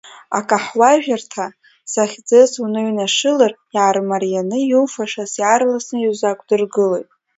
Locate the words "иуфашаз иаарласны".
4.61-5.97